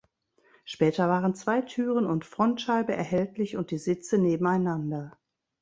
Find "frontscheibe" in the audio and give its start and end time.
2.25-2.91